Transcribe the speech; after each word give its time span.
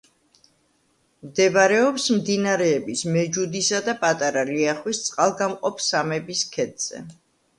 მდებარეობს 1.25 2.05
მდინარეების 2.21 3.03
მეჯუდისა 3.17 3.81
და 3.89 3.95
პატარა 4.05 4.45
ლიახვის 4.49 5.01
წყალგამყოფ 5.09 5.83
სამების 5.89 6.41
ქედზე. 6.57 7.03